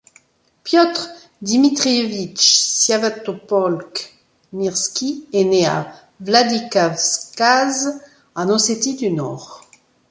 [0.63, 0.99] Piotr
[1.43, 8.01] Dmitrievitch Sviatopolk-Mirski est né à Vladikavkaz
[8.33, 9.61] en Ossétie-du-Nord.